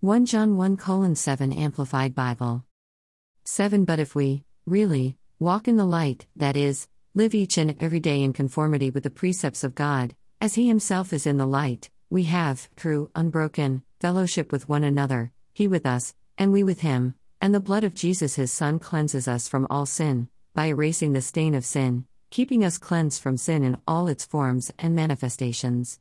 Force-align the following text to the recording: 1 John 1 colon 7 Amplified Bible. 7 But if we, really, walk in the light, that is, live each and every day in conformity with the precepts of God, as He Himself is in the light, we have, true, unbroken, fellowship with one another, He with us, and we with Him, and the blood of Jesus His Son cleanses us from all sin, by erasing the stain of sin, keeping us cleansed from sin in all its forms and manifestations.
1 0.00 0.26
John 0.26 0.56
1 0.56 0.76
colon 0.76 1.16
7 1.16 1.52
Amplified 1.52 2.14
Bible. 2.14 2.64
7 3.42 3.84
But 3.84 3.98
if 3.98 4.14
we, 4.14 4.44
really, 4.64 5.16
walk 5.40 5.66
in 5.66 5.76
the 5.76 5.84
light, 5.84 6.24
that 6.36 6.56
is, 6.56 6.86
live 7.16 7.34
each 7.34 7.58
and 7.58 7.74
every 7.80 7.98
day 7.98 8.22
in 8.22 8.32
conformity 8.32 8.90
with 8.90 9.02
the 9.02 9.10
precepts 9.10 9.64
of 9.64 9.74
God, 9.74 10.14
as 10.40 10.54
He 10.54 10.68
Himself 10.68 11.12
is 11.12 11.26
in 11.26 11.36
the 11.36 11.48
light, 11.48 11.90
we 12.10 12.22
have, 12.24 12.68
true, 12.76 13.10
unbroken, 13.16 13.82
fellowship 13.98 14.52
with 14.52 14.68
one 14.68 14.84
another, 14.84 15.32
He 15.52 15.66
with 15.66 15.84
us, 15.84 16.14
and 16.38 16.52
we 16.52 16.62
with 16.62 16.82
Him, 16.82 17.16
and 17.40 17.52
the 17.52 17.58
blood 17.58 17.82
of 17.82 17.92
Jesus 17.92 18.36
His 18.36 18.52
Son 18.52 18.78
cleanses 18.78 19.26
us 19.26 19.48
from 19.48 19.66
all 19.68 19.84
sin, 19.84 20.28
by 20.54 20.66
erasing 20.66 21.12
the 21.12 21.20
stain 21.20 21.56
of 21.56 21.64
sin, 21.64 22.04
keeping 22.30 22.64
us 22.64 22.78
cleansed 22.78 23.20
from 23.20 23.36
sin 23.36 23.64
in 23.64 23.76
all 23.88 24.06
its 24.06 24.24
forms 24.24 24.72
and 24.78 24.94
manifestations. 24.94 25.96